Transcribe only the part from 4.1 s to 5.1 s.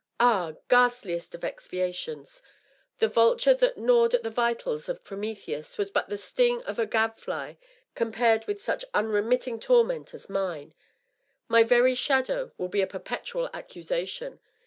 at the vitals of